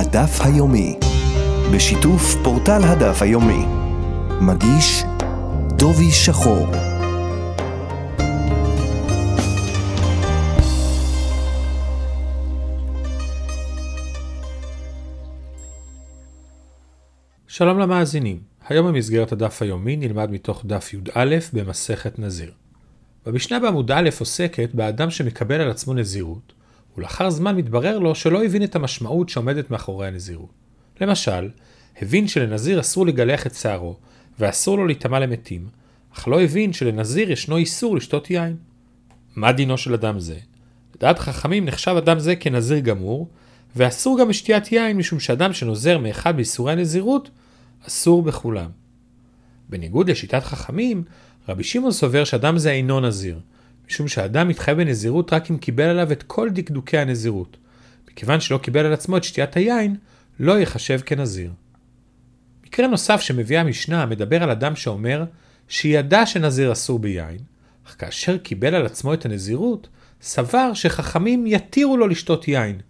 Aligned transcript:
הדף 0.00 0.40
היומי, 0.40 0.98
בשיתוף 1.74 2.34
פורטל 2.44 2.80
הדף 2.84 3.22
היומי. 3.22 3.64
מגיש 4.40 5.02
דובי 5.76 6.10
שחור. 6.10 6.66
שלום 17.48 17.78
למאזינים, 17.78 18.40
היום 18.68 18.88
במסגרת 18.88 19.32
הדף 19.32 19.62
היומי 19.62 19.96
נלמד 19.96 20.30
מתוך 20.30 20.62
דף 20.66 20.94
י"א 20.94 21.36
במסכת 21.52 22.18
נזיר. 22.18 22.52
במשנה 23.26 23.60
בעמוד 23.60 23.90
א' 23.90 24.08
עוסקת 24.20 24.74
באדם 24.74 25.10
שמקבל 25.10 25.60
על 25.60 25.70
עצמו 25.70 25.94
נזירות, 25.94 26.52
ולאחר 26.96 27.30
זמן 27.30 27.56
מתברר 27.56 27.98
לו 27.98 28.14
שלא 28.14 28.44
הבין 28.44 28.62
את 28.62 28.76
המשמעות 28.76 29.28
שעומדת 29.28 29.70
מאחורי 29.70 30.06
הנזירות. 30.06 30.50
למשל, 31.00 31.48
הבין 32.02 32.28
שלנזיר 32.28 32.80
אסור 32.80 33.06
לגלח 33.06 33.46
את 33.46 33.54
שערו, 33.54 33.96
ואסור 34.38 34.76
לו 34.76 34.86
להיטמע 34.86 35.18
למתים, 35.18 35.68
אך 36.14 36.28
לא 36.28 36.42
הבין 36.42 36.72
שלנזיר 36.72 37.30
ישנו 37.30 37.56
איסור 37.56 37.96
לשתות 37.96 38.30
יין. 38.30 38.56
מה 39.36 39.52
דינו 39.52 39.78
של 39.78 39.94
אדם 39.94 40.18
זה? 40.20 40.38
לדעת 40.96 41.18
חכמים 41.18 41.64
נחשב 41.64 41.94
אדם 41.98 42.18
זה 42.18 42.36
כנזיר 42.36 42.78
גמור, 42.78 43.28
ואסור 43.76 44.20
גם 44.20 44.28
בשתיית 44.28 44.72
יין 44.72 44.96
משום 44.96 45.20
שאדם 45.20 45.52
שנוזר 45.52 45.98
מאחד 45.98 46.36
באיסורי 46.36 46.72
הנזירות, 46.72 47.30
אסור 47.88 48.22
בכולם. 48.22 48.70
בניגוד 49.68 50.10
לשיטת 50.10 50.44
חכמים, 50.44 51.04
רבי 51.48 51.64
שמעון 51.64 51.92
סובר 51.92 52.24
שאדם 52.24 52.58
זה 52.58 52.70
אינו 52.70 53.00
נזיר, 53.00 53.40
משום 53.90 54.08
שאדם 54.08 54.48
מתחייב 54.48 54.78
בנזירות 54.78 55.32
רק 55.32 55.50
אם 55.50 55.58
קיבל 55.58 55.84
עליו 55.84 56.12
את 56.12 56.22
כל 56.22 56.50
דקדוקי 56.50 56.98
הנזירות. 56.98 57.56
מכיוון 58.10 58.40
שלא 58.40 58.58
קיבל 58.58 58.86
על 58.86 58.92
עצמו 58.92 59.16
את 59.16 59.24
שתיית 59.24 59.56
היין, 59.56 59.96
לא 60.40 60.58
ייחשב 60.58 61.00
כנזיר. 61.06 61.52
מקרה 62.66 62.86
נוסף 62.86 63.20
שמביאה 63.20 63.60
המשנה 63.60 64.06
מדבר 64.06 64.42
על 64.42 64.50
אדם 64.50 64.76
שאומר 64.76 65.24
שידע 65.68 66.26
שנזיר 66.26 66.72
אסור 66.72 66.98
ביין, 66.98 67.38
אך 67.86 67.96
כאשר 67.98 68.38
קיבל 68.38 68.74
על 68.74 68.86
עצמו 68.86 69.14
את 69.14 69.24
הנזירות, 69.24 69.88
סבר 70.22 70.74
שחכמים 70.74 71.46
יתירו 71.46 71.96
לו 71.96 72.08
לשתות 72.08 72.48
יין, 72.48 72.80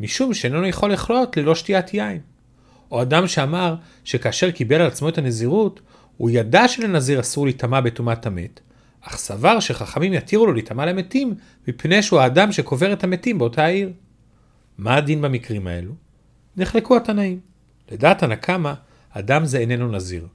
משום 0.00 0.34
שאיננו 0.34 0.66
יכול 0.66 0.92
לחלות 0.92 1.36
ללא 1.36 1.54
שתיית 1.54 1.94
יין. 1.94 2.20
או 2.90 3.02
אדם 3.02 3.26
שאמר 3.26 3.74
שכאשר 4.04 4.50
קיבל 4.50 4.80
על 4.80 4.86
עצמו 4.86 5.08
את 5.08 5.18
הנזירות, 5.18 5.80
הוא 6.16 6.30
ידע 6.30 6.68
שלנזיר 6.68 7.20
אסור 7.20 7.44
להיטמע 7.44 7.80
בטומאת 7.80 8.26
המת, 8.26 8.60
אך 9.02 9.18
סבר 9.18 9.60
שחכמים 9.60 10.12
יתירו 10.12 10.46
לו 10.46 10.52
להיטמע 10.52 10.86
למתים, 10.86 11.34
מפני 11.68 12.02
שהוא 12.02 12.20
האדם 12.20 12.52
שקובר 12.52 12.92
את 12.92 13.04
המתים 13.04 13.38
באותה 13.38 13.64
העיר. 13.64 13.92
מה 14.78 14.96
הדין 14.96 15.22
במקרים 15.22 15.66
האלו? 15.66 15.92
נחלקו 16.56 16.96
התנאים. 16.96 17.40
לדעת 17.90 18.22
הנקמה, 18.22 18.74
אדם 19.10 19.44
זה 19.44 19.58
איננו 19.58 19.92
נזיר, 19.92 20.26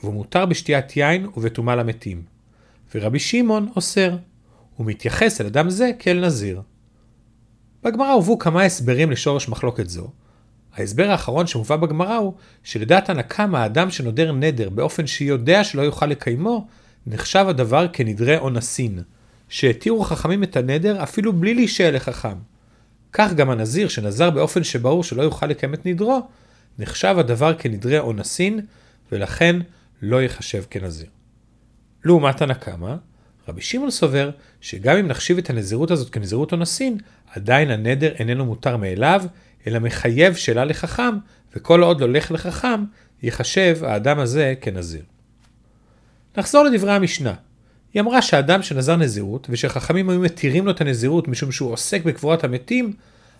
והוא 0.00 0.14
מותר 0.14 0.46
בשתיית 0.46 0.96
יין 0.96 1.26
ובטומאה 1.36 1.76
למתים. 1.76 2.22
ורבי 2.94 3.18
שמעון 3.18 3.68
אוסר, 3.76 4.16
הוא 4.76 4.86
מתייחס 4.86 5.40
אל 5.40 5.46
אדם 5.46 5.70
זה 5.70 5.90
כאל 5.98 6.26
נזיר. 6.26 6.62
בגמרא 7.82 8.12
הובאו 8.12 8.38
כמה 8.38 8.62
הסברים 8.62 9.10
לשורש 9.10 9.48
מחלוקת 9.48 9.88
זו. 9.88 10.10
ההסבר 10.74 11.10
האחרון 11.10 11.46
שמובא 11.46 11.76
בגמרא 11.76 12.16
הוא 12.16 12.34
שלדעת 12.62 13.10
הנקמה 13.10 13.62
האדם 13.62 13.90
שנודר 13.90 14.32
נדר 14.32 14.70
באופן 14.70 15.06
שיודע 15.06 15.64
שלא 15.64 15.82
יוכל 15.82 16.06
לקיימו, 16.06 16.66
נחשב 17.06 17.46
הדבר 17.48 17.86
כנדרי 17.92 18.36
אונסין, 18.36 19.02
שהתירו 19.48 20.04
חכמים 20.04 20.42
את 20.42 20.56
הנדר 20.56 21.02
אפילו 21.02 21.32
בלי 21.32 21.54
להישאל 21.54 21.96
לחכם. 21.96 22.36
כך 23.12 23.32
גם 23.32 23.50
הנזיר 23.50 23.88
שנזר 23.88 24.30
באופן 24.30 24.64
שברור 24.64 25.04
שלא 25.04 25.22
יוכל 25.22 25.46
לקיים 25.46 25.74
את 25.74 25.86
נדרו, 25.86 26.28
נחשב 26.78 27.14
הדבר 27.18 27.54
כנדרי 27.54 27.98
אונסין, 27.98 28.60
ולכן 29.12 29.56
לא 30.02 30.22
ייחשב 30.22 30.64
כנזיר. 30.70 31.06
לעומת 32.04 32.42
הנקמה, 32.42 32.96
רבי 33.48 33.60
שמעון 33.60 33.90
סובר 33.90 34.30
שגם 34.60 34.96
אם 34.96 35.06
נחשיב 35.06 35.38
את 35.38 35.50
הנזירות 35.50 35.90
הזאת 35.90 36.10
כנזירות 36.10 36.52
אונסין, 36.52 36.98
עדיין 37.34 37.70
הנדר 37.70 38.12
איננו 38.18 38.46
מותר 38.46 38.76
מאליו, 38.76 39.22
אלא 39.66 39.78
מחייב 39.78 40.34
שאלה 40.34 40.64
לחכם, 40.64 41.14
וכל 41.56 41.82
עוד 41.82 42.00
לא 42.00 42.08
לך 42.08 42.30
לחכם, 42.30 42.84
ייחשב 43.22 43.78
האדם 43.82 44.18
הזה 44.18 44.54
כנזיר. 44.60 45.02
נחזור 46.36 46.64
לדברי 46.64 46.92
המשנה. 46.92 47.34
היא 47.94 48.02
אמרה 48.02 48.22
שאדם 48.22 48.62
שנזר 48.62 48.96
נזירות, 48.96 49.46
ושחכמים 49.50 50.10
היו 50.10 50.20
מתירים 50.20 50.66
לו 50.66 50.70
את 50.70 50.80
הנזירות 50.80 51.28
משום 51.28 51.52
שהוא 51.52 51.72
עוסק 51.72 52.04
בקבורת 52.04 52.44
המתים, 52.44 52.92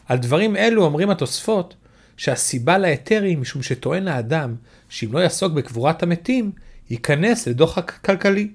על 0.06 0.18
דברים 0.18 0.56
אלו 0.56 0.84
אומרים 0.84 1.10
התוספות, 1.10 1.74
שהסיבה 2.16 2.78
להיתר 2.78 3.22
היא 3.22 3.38
משום 3.38 3.62
שטוען 3.62 4.08
האדם 4.08 4.54
שאם 4.88 5.12
לא 5.12 5.18
יעסוק 5.18 5.52
בקבורת 5.52 6.02
המתים, 6.02 6.52
ייכנס 6.90 7.48
לדוחק 7.48 7.90
כלכלי. 8.04 8.48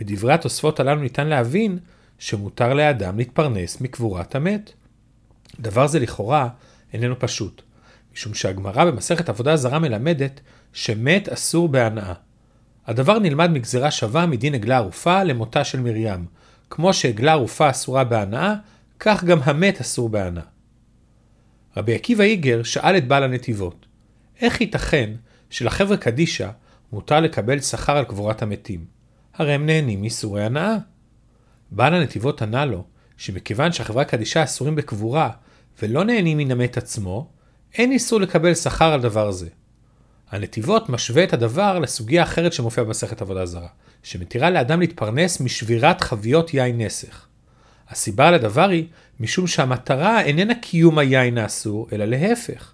מדברי 0.00 0.32
התוספות 0.32 0.80
הללו 0.80 1.00
ניתן 1.00 1.26
להבין 1.26 1.78
שמותר 2.18 2.74
לאדם 2.74 3.18
להתפרנס 3.18 3.80
מקבורת 3.80 4.34
המת. 4.34 4.72
דבר 5.60 5.86
זה 5.86 6.00
לכאורה 6.00 6.48
איננו 6.92 7.18
פשוט, 7.18 7.62
משום 8.14 8.34
שהגמרא 8.34 8.84
במסכת 8.84 9.28
עבודה 9.28 9.56
זרה 9.56 9.78
מלמדת 9.78 10.40
שמת 10.72 11.28
אסור 11.28 11.68
בהנאה. 11.68 12.12
הדבר 12.86 13.18
נלמד 13.18 13.50
מגזירה 13.50 13.90
שווה 13.90 14.26
מדין 14.26 14.54
עגלה 14.54 14.76
ערופה 14.76 15.22
למותה 15.22 15.64
של 15.64 15.80
מרים. 15.80 16.26
כמו 16.70 16.92
שעגלה 16.92 17.32
ערופה 17.32 17.70
אסורה 17.70 18.04
בהנאה, 18.04 18.54
כך 19.00 19.24
גם 19.24 19.38
המת 19.42 19.80
אסור 19.80 20.08
בהנאה. 20.08 20.42
רבי 21.76 21.94
עקיבא 21.94 22.24
איגר 22.24 22.62
שאל 22.62 22.96
את 22.96 23.08
בעל 23.08 23.22
הנתיבות, 23.22 23.86
איך 24.40 24.60
ייתכן 24.60 25.10
שלחבר'ה 25.50 25.96
קדישא 25.96 26.48
מותר 26.92 27.20
לקבל 27.20 27.60
שכר 27.60 27.96
על 27.96 28.04
קבורת 28.04 28.42
המתים? 28.42 28.84
הרי 29.34 29.52
הם 29.52 29.66
נהנים 29.66 30.00
מאיסורי 30.00 30.44
הנאה. 30.44 30.76
בעל 31.70 31.94
הנתיבות 31.94 32.42
ענה 32.42 32.64
לו, 32.64 32.84
שמכיוון 33.16 33.72
שהחברה 33.72 34.04
קדישא 34.04 34.44
אסורים 34.44 34.74
בקבורה 34.74 35.30
ולא 35.82 36.04
נהנים 36.04 36.38
מן 36.38 36.50
המת 36.50 36.76
עצמו, 36.76 37.30
אין 37.74 37.92
איסור 37.92 38.20
לקבל 38.20 38.54
שכר 38.54 38.92
על 38.92 39.00
דבר 39.00 39.30
זה. 39.30 39.48
הנתיבות 40.32 40.88
משווה 40.88 41.24
את 41.24 41.32
הדבר 41.32 41.78
לסוגיה 41.78 42.22
אחרת 42.22 42.52
שמופיעה 42.52 42.84
במסכת 42.84 43.22
עבודה 43.22 43.46
זרה, 43.46 43.68
שמתירה 44.02 44.50
לאדם 44.50 44.80
להתפרנס 44.80 45.40
משבירת 45.40 46.00
חביות 46.00 46.54
יין 46.54 46.80
נסך. 46.80 47.26
הסיבה 47.88 48.30
לדבר 48.30 48.68
היא 48.68 48.86
משום 49.20 49.46
שהמטרה 49.46 50.22
איננה 50.22 50.54
קיום 50.54 50.98
היין 50.98 51.38
האסור, 51.38 51.88
אלא 51.92 52.04
להפך. 52.04 52.72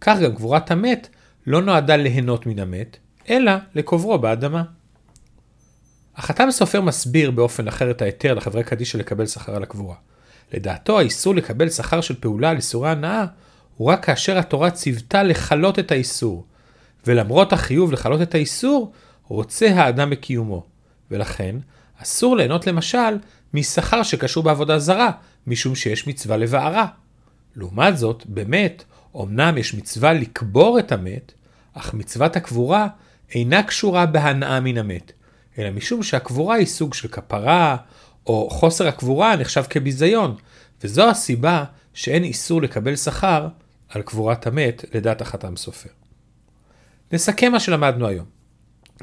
כך 0.00 0.18
גם 0.18 0.34
קבורת 0.34 0.70
המת 0.70 1.08
לא 1.46 1.62
נועדה 1.62 1.96
ליהנות 1.96 2.46
מן 2.46 2.58
המת, 2.58 2.96
אלא 3.30 3.52
לקוברו 3.74 4.18
באדמה. 4.18 4.62
החתם 6.16 6.50
סופר 6.50 6.80
מסביר 6.80 7.30
באופן 7.30 7.68
אחר 7.68 7.90
את 7.90 8.02
ההיתר 8.02 8.34
לחברי 8.34 8.64
קדישא 8.64 8.96
לקבל 8.96 9.26
שכר 9.26 9.56
על 9.56 9.62
הקבורה. 9.62 9.96
לדעתו 10.52 10.98
האיסור 10.98 11.34
לקבל 11.34 11.70
שכר 11.70 12.00
של 12.00 12.20
פעולה 12.20 12.50
על 12.50 12.56
איסורי 12.56 12.90
הנאה 12.90 13.24
הוא 13.76 13.88
רק 13.88 14.04
כאשר 14.04 14.38
התורה 14.38 14.70
ציוותה 14.70 15.22
לכלות 15.22 15.78
את 15.78 15.92
האיסור, 15.92 16.46
ולמרות 17.06 17.52
החיוב 17.52 17.92
לכלות 17.92 18.22
את 18.22 18.34
האיסור, 18.34 18.92
רוצה 19.28 19.70
האדם 19.74 20.10
בקיומו, 20.10 20.66
ולכן 21.10 21.56
אסור 22.02 22.36
ליהנות 22.36 22.66
למשל 22.66 23.18
משכר 23.54 24.02
שקשור 24.02 24.42
בעבודה 24.42 24.78
זרה, 24.78 25.10
משום 25.46 25.74
שיש 25.74 26.06
מצווה 26.06 26.36
לבערה. 26.36 26.86
לעומת 27.56 27.98
זאת, 27.98 28.26
באמת, 28.26 28.84
אמנם 29.16 29.58
יש 29.58 29.74
מצווה 29.74 30.12
לקבור 30.12 30.78
את 30.78 30.92
המת, 30.92 31.32
אך 31.72 31.94
מצוות 31.94 32.36
הקבורה 32.36 32.88
אינה 33.34 33.62
קשורה 33.62 34.06
בהנאה 34.06 34.60
מן 34.60 34.78
המת, 34.78 35.12
אלא 35.58 35.70
משום 35.70 36.02
שהקבורה 36.02 36.56
היא 36.56 36.66
סוג 36.66 36.94
של 36.94 37.08
כפרה, 37.08 37.76
או 38.26 38.50
חוסר 38.50 38.88
הקבורה 38.88 39.36
נחשב 39.36 39.62
כביזיון, 39.70 40.36
וזו 40.82 41.10
הסיבה 41.10 41.64
שאין 41.94 42.24
איסור 42.24 42.62
לקבל 42.62 42.96
שכר 42.96 43.48
על 43.88 44.02
קבורת 44.02 44.46
המת 44.46 44.84
לדעת 44.94 45.20
החתם 45.20 45.56
סופר. 45.56 45.99
נסכם 47.12 47.52
מה 47.52 47.60
שלמדנו 47.60 48.06
היום. 48.06 48.26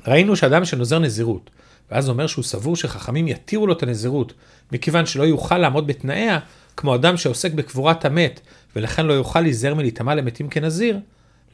ראינו 0.07 0.36
שאדם 0.36 0.65
שנוזר 0.65 1.00
נזירות, 1.00 1.50
ואז 1.92 2.09
אומר 2.09 2.27
שהוא 2.27 2.44
סבור 2.44 2.75
שחכמים 2.75 3.27
יתירו 3.27 3.68
לו 3.68 3.74
את 3.74 3.83
הנזירות, 3.83 4.33
מכיוון 4.71 5.06
שלא 5.06 5.24
יוכל 5.24 5.57
לעמוד 5.57 5.88
בתנאיה, 5.88 6.39
כמו 6.77 6.95
אדם 6.95 7.18
שעוסק 7.18 7.54
בקבורת 7.54 8.06
המת, 8.06 8.39
ולכן 8.75 9.06
לא 9.06 9.13
יוכל 9.13 9.42
להיזהר 9.42 9.74
מלהיטמע 9.74 10.15
למתים 10.15 10.50
כנזיר, 10.50 11.00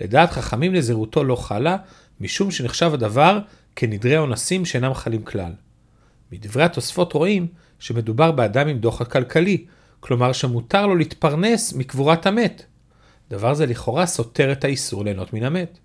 לדעת 0.02 0.32
חכמים 0.32 0.76
נזירותו 0.76 1.24
לא 1.24 1.36
חלה, 1.36 1.78
משום 2.22 2.52
שנחשב 2.52 2.92
הדבר 2.94 3.40
כנדרי 3.76 4.18
אונסים 4.18 4.66
שאינם 4.66 4.94
חלים 4.94 5.24
כלל. 5.24 5.52
מדברי 6.32 6.64
התוספות 6.64 7.14
רואים 7.14 7.48
שמדובר 7.80 8.32
באדם 8.32 8.68
עם 8.68 8.78
דוחק 8.78 9.12
כלכלי, 9.12 9.66
כלומר 10.00 10.34
שמותר 10.34 10.88
לו 10.88 10.96
להתפרנס 10.96 11.74
מקבורת 11.74 12.26
המת. 12.26 12.66
דבר 13.30 13.54
זה 13.54 13.66
לכאורה 13.66 14.06
סותר 14.06 14.52
את 14.52 14.64
האיסור 14.64 15.04
ליהנות 15.04 15.34
מן 15.34 15.44
המת. 15.44 15.80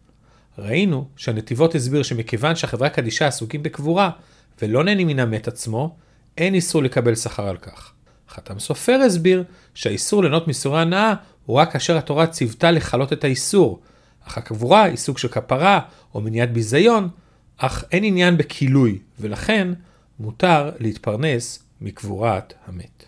ראינו 0.59 1.09
שהנתיבות 1.17 1.75
הסביר 1.75 2.03
שמכיוון 2.03 2.57
שהחברה 2.57 2.89
קדישה 2.89 3.27
עסוקים 3.27 3.63
בקבורה 3.63 4.11
ולא 4.63 4.85
נהנים 4.85 5.07
מן 5.07 5.19
המת 5.19 5.49
עצמו, 5.49 5.97
אין 6.39 6.55
איסור 6.55 6.83
לקבל 6.83 7.15
שכר 7.15 7.49
על 7.49 7.57
כך. 7.57 7.93
חתם 8.29 8.59
סופר 8.59 9.01
הסביר 9.07 9.45
שהאיסור 9.75 10.23
ליהנות 10.23 10.49
מסורי 10.49 10.81
הנאה 10.81 11.15
הוא 11.47 11.57
רק 11.57 11.73
כאשר 11.73 11.97
התורה 11.97 12.27
ציוותה 12.27 12.71
לכלות 12.71 13.13
את 13.13 13.25
האיסור, 13.25 13.81
אך 14.27 14.39
הקבורה 14.39 14.83
היא 14.83 14.97
סוג 14.97 15.19
של 15.19 15.29
כפרה 15.29 15.81
או 16.15 16.21
מניעת 16.21 16.53
ביזיון, 16.53 17.09
אך 17.57 17.85
אין 17.93 18.05
עניין 18.05 18.37
בכילוי, 18.37 18.99
ולכן 19.21 19.69
מותר 20.19 20.71
להתפרנס 20.79 21.63
מקבורת 21.81 22.55
המת. 22.67 23.05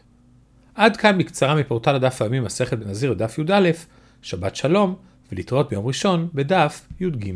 עד 0.74 0.96
כאן 0.96 1.18
בקצרה 1.18 1.54
מפורטל 1.54 1.94
הדף 1.94 2.22
היומי 2.22 2.40
מסכת 2.40 2.78
בנזיר 2.78 3.12
דף 3.12 3.38
י"א, 3.38 3.70
שבת 4.22 4.56
שלום, 4.56 4.94
ולהתראות 5.32 5.70
ביום 5.70 5.86
ראשון 5.86 6.28
בדף 6.34 6.88
י"ג. 7.00 7.32